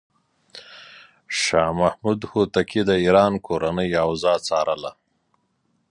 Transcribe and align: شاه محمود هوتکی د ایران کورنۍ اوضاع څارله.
شاه 1.41 1.71
محمود 1.79 2.19
هوتکی 2.31 2.81
د 2.89 2.91
ایران 3.03 3.33
کورنۍ 3.45 3.89
اوضاع 4.05 4.37
څارله. 4.47 4.91